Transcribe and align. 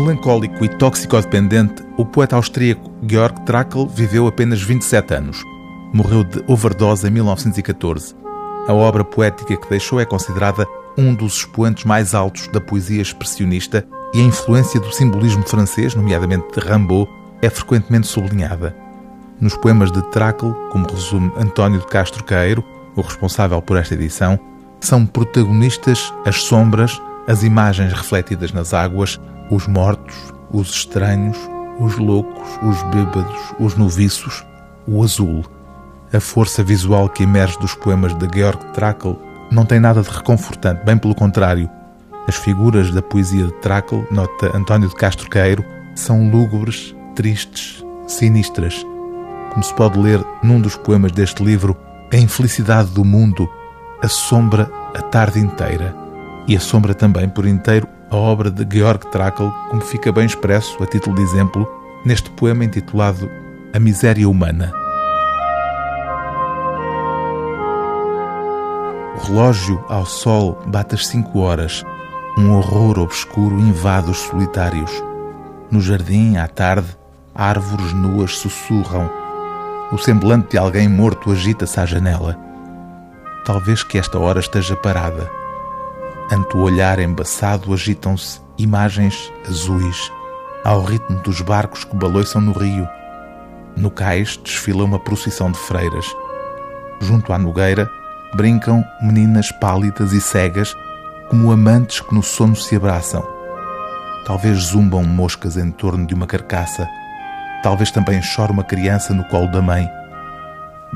Melancólico 0.00 0.64
e 0.64 0.68
toxicodependente, 0.68 1.84
o 1.98 2.06
poeta 2.06 2.34
austríaco 2.34 2.90
Georg 3.06 3.38
Trakl 3.42 3.84
viveu 3.86 4.26
apenas 4.26 4.62
27 4.62 5.12
anos. 5.12 5.44
Morreu 5.92 6.24
de 6.24 6.42
overdose 6.46 7.06
em 7.06 7.10
1914. 7.10 8.16
A 8.66 8.72
obra 8.72 9.04
poética 9.04 9.54
que 9.54 9.68
deixou 9.68 10.00
é 10.00 10.06
considerada 10.06 10.66
um 10.96 11.14
dos 11.14 11.36
expoentes 11.36 11.84
mais 11.84 12.14
altos 12.14 12.48
da 12.48 12.62
poesia 12.62 13.02
expressionista 13.02 13.86
e 14.14 14.20
a 14.20 14.24
influência 14.24 14.80
do 14.80 14.90
simbolismo 14.90 15.46
francês, 15.46 15.94
nomeadamente 15.94 16.46
de 16.58 16.66
Rimbaud, 16.66 17.06
é 17.42 17.50
frequentemente 17.50 18.06
sublinhada. 18.06 18.74
Nos 19.38 19.54
poemas 19.54 19.92
de 19.92 20.00
Trakl, 20.10 20.52
como 20.70 20.90
resume 20.90 21.30
António 21.36 21.78
de 21.78 21.86
Castro 21.86 22.24
Caeiro, 22.24 22.64
o 22.96 23.02
responsável 23.02 23.60
por 23.60 23.76
esta 23.76 23.92
edição, 23.92 24.40
são 24.80 25.04
protagonistas 25.04 26.10
as 26.24 26.42
sombras, 26.42 27.00
as 27.28 27.42
imagens 27.42 27.92
refletidas 27.92 28.50
nas 28.50 28.72
águas, 28.72 29.20
os 29.50 29.66
mortos, 29.66 30.16
os 30.52 30.70
estranhos, 30.70 31.36
os 31.78 31.96
loucos, 31.96 32.48
os 32.62 32.82
bêbados, 32.94 33.54
os 33.58 33.76
noviços, 33.76 34.44
o 34.86 35.02
azul. 35.02 35.44
A 36.12 36.20
força 36.20 36.62
visual 36.62 37.08
que 37.08 37.22
emerge 37.22 37.58
dos 37.58 37.74
poemas 37.74 38.14
de 38.14 38.28
Georg 38.32 38.64
Trakl 38.72 39.14
não 39.50 39.64
tem 39.64 39.80
nada 39.80 40.02
de 40.02 40.10
reconfortante, 40.10 40.84
bem 40.84 40.96
pelo 40.96 41.14
contrário. 41.14 41.68
As 42.28 42.36
figuras 42.36 42.90
da 42.92 43.02
poesia 43.02 43.46
de 43.46 43.52
Trakl, 43.54 44.02
nota 44.10 44.56
António 44.56 44.88
de 44.88 44.94
Castro 44.94 45.28
Queiro, 45.28 45.64
são 45.94 46.30
lúgubres, 46.30 46.94
tristes, 47.16 47.84
sinistras. 48.06 48.84
Como 49.50 49.64
se 49.64 49.74
pode 49.74 49.98
ler 49.98 50.24
num 50.42 50.60
dos 50.60 50.76
poemas 50.76 51.12
deste 51.12 51.42
livro, 51.42 51.76
a 52.12 52.16
infelicidade 52.16 52.90
do 52.90 53.04
mundo 53.04 53.48
assombra 54.02 54.70
a 54.94 55.02
tarde 55.02 55.40
inteira 55.40 55.94
e 56.46 56.56
assombra 56.56 56.94
também 56.94 57.28
por 57.28 57.46
inteiro 57.46 57.88
a 58.10 58.16
obra 58.16 58.50
de 58.50 58.66
Georg 58.68 59.06
Trakl, 59.06 59.50
como 59.68 59.80
fica 59.82 60.10
bem 60.10 60.26
expresso, 60.26 60.82
a 60.82 60.86
título 60.86 61.14
de 61.14 61.22
exemplo, 61.22 61.68
neste 62.04 62.28
poema 62.30 62.64
intitulado 62.64 63.30
A 63.72 63.78
Miséria 63.78 64.28
Humana. 64.28 64.72
O 69.16 69.26
relógio 69.26 69.84
ao 69.88 70.04
sol 70.04 70.60
bate 70.66 70.96
as 70.96 71.06
cinco 71.06 71.40
horas. 71.40 71.84
Um 72.36 72.52
horror 72.52 72.98
obscuro 72.98 73.60
invade 73.60 74.10
os 74.10 74.18
solitários. 74.18 74.90
No 75.70 75.80
jardim, 75.80 76.36
à 76.36 76.48
tarde, 76.48 76.88
árvores 77.32 77.92
nuas 77.92 78.38
sussurram. 78.38 79.08
O 79.92 79.98
semblante 79.98 80.50
de 80.50 80.58
alguém 80.58 80.88
morto 80.88 81.30
agita-se 81.30 81.78
à 81.78 81.86
janela. 81.86 82.36
Talvez 83.44 83.84
que 83.84 83.98
esta 83.98 84.18
hora 84.18 84.40
esteja 84.40 84.74
parada 84.74 85.39
Ante 86.32 86.56
o 86.56 86.60
olhar 86.60 87.00
embaçado 87.00 87.74
agitam-se 87.74 88.40
imagens 88.56 89.32
azuis, 89.48 90.12
ao 90.62 90.84
ritmo 90.84 91.18
dos 91.22 91.40
barcos 91.40 91.82
que 91.82 91.96
baloiçam 91.96 92.40
no 92.40 92.52
rio. 92.52 92.88
No 93.76 93.90
cais 93.90 94.36
desfila 94.36 94.84
uma 94.84 95.00
procissão 95.00 95.50
de 95.50 95.58
freiras. 95.58 96.06
Junto 97.00 97.32
à 97.32 97.38
nogueira 97.38 97.90
brincam 98.36 98.84
meninas 99.02 99.50
pálidas 99.50 100.12
e 100.12 100.20
cegas, 100.20 100.72
como 101.28 101.50
amantes 101.50 101.98
que 101.98 102.14
no 102.14 102.22
sono 102.22 102.54
se 102.54 102.76
abraçam. 102.76 103.26
Talvez 104.24 104.56
zumbam 104.66 105.02
moscas 105.02 105.56
em 105.56 105.72
torno 105.72 106.06
de 106.06 106.14
uma 106.14 106.28
carcaça. 106.28 106.88
Talvez 107.60 107.90
também 107.90 108.22
chore 108.22 108.52
uma 108.52 108.62
criança 108.62 109.12
no 109.12 109.24
colo 109.24 109.50
da 109.50 109.60
mãe. 109.60 109.90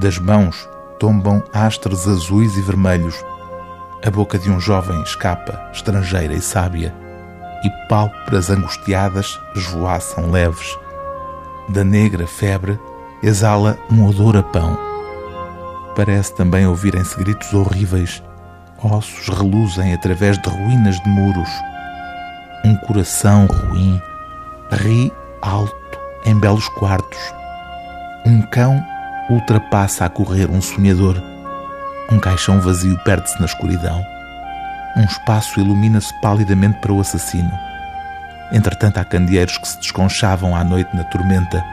Das 0.00 0.18
mãos 0.18 0.68
tombam 0.98 1.40
astros 1.52 2.08
azuis 2.08 2.56
e 2.56 2.62
vermelhos 2.62 3.14
a 4.04 4.10
boca 4.10 4.38
de 4.38 4.50
um 4.50 4.58
jovem 4.58 5.00
escapa, 5.02 5.68
estrangeira 5.72 6.32
e 6.32 6.40
sábia, 6.40 6.94
e 7.62 7.70
pálpebras 7.88 8.48
angustiadas 8.48 9.38
esvoaçam 9.54 10.30
leves. 10.30 10.78
Da 11.68 11.84
negra 11.84 12.26
febre 12.26 12.78
exala 13.22 13.78
um 13.90 14.06
odor 14.06 14.36
a 14.36 14.42
pão. 14.42 14.78
Parece 15.94 16.34
também 16.34 16.66
ouvirem-se 16.66 17.16
gritos 17.18 17.52
horríveis. 17.52 18.22
Ossos 18.82 19.28
reluzem 19.28 19.92
através 19.92 20.38
de 20.38 20.48
ruínas 20.48 20.98
de 21.00 21.08
muros. 21.10 21.50
Um 22.64 22.74
coração 22.76 23.46
ruim 23.46 24.00
ri 24.72 25.12
alto 25.42 25.74
em 26.24 26.38
belos 26.38 26.68
quartos. 26.70 27.18
Um 28.24 28.40
cão 28.42 28.82
ultrapassa 29.28 30.06
a 30.06 30.08
correr 30.08 30.50
um 30.50 30.62
sonhador 30.62 31.20
um 32.10 32.18
caixão 32.18 32.60
vazio 32.60 32.98
perde-se 33.04 33.38
na 33.38 33.46
escuridão. 33.46 34.04
Um 34.96 35.04
espaço 35.04 35.60
ilumina-se 35.60 36.12
palidamente 36.20 36.78
para 36.78 36.92
o 36.92 37.00
assassino. 37.00 37.50
Entretanto, 38.52 38.98
há 38.98 39.04
candeeiros 39.04 39.56
que 39.58 39.68
se 39.68 39.78
desconchavam 39.78 40.56
à 40.56 40.64
noite 40.64 40.94
na 40.94 41.04
tormenta. 41.04 41.64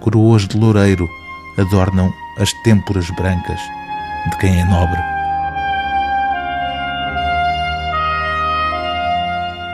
Coroas 0.00 0.46
de 0.46 0.56
loureiro 0.56 1.08
adornam 1.58 2.12
as 2.38 2.52
têmporas 2.62 3.10
brancas 3.10 3.60
de 4.30 4.36
quem 4.38 4.60
é 4.60 4.64
nobre. 4.64 5.00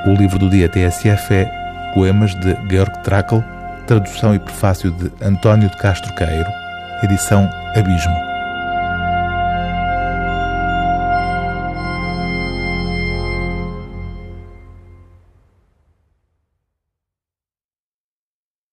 O 0.07 0.15
livro 0.15 0.39
do 0.39 0.49
dia 0.49 0.69
TSF 0.69 1.35
é 1.35 1.93
Poemas 1.93 2.35
de 2.37 2.57
Georg 2.71 3.03
Trakl, 3.03 3.41
tradução 3.87 4.35
e 4.35 4.39
prefácio 4.39 4.91
de 4.93 5.13
António 5.23 5.69
de 5.69 5.77
Castro 5.77 6.15
Queiro, 6.15 6.49
edição 7.03 7.51
Abismo. 7.77 8.30